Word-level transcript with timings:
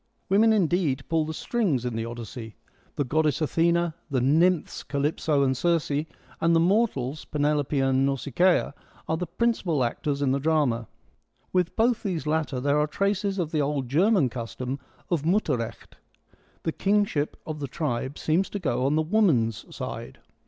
Women 0.29 0.51
indeed 0.51 1.07
pull 1.09 1.25
the 1.25 1.33
strings 1.35 1.85
in 1.85 1.93
the 1.95 1.97
THE 1.97 2.05
EARLY 2.09 2.13
EPIC 2.13 2.17
9 2.17 2.21
Odyssey: 2.45 2.55
the 2.95 3.03
goddess 3.03 3.39
Athena, 3.39 3.93
the 4.09 4.19
nymphs, 4.19 4.83
I 4.83 4.91
Calypso 4.91 5.43
and 5.43 5.55
Circe, 5.55 5.91
and 5.91 6.55
the 6.55 6.59
mortals, 6.59 7.25
Penelope 7.25 7.79
and 7.79 8.03
Nausicaa, 8.03 8.73
are 9.07 9.17
the 9.17 9.27
principal 9.27 9.83
actors 9.83 10.23
in 10.23 10.31
the 10.31 10.39
drama. 10.39 10.87
With 11.53 11.75
both 11.75 12.01
these 12.01 12.25
latter 12.25 12.59
there 12.59 12.79
are 12.79 12.87
traces 12.87 13.37
of 13.37 13.51
the 13.51 13.61
old 13.61 13.89
German 13.89 14.29
custom 14.29 14.79
of 15.11 15.21
Mutterrecht: 15.21 15.97
the 16.63 16.71
kingship 16.71 17.37
of 17.45 17.59
the 17.59 17.67
tribe 17.67 18.17
seems 18.17 18.49
to 18.49 18.57
go 18.59 18.87
on 18.87 18.95
the 18.95 19.03
woman's 19.03 19.67
side. 19.69 20.17